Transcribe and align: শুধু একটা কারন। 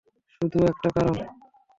শুধু 0.33 0.59
একটা 0.65 0.89
কারন। 0.95 1.17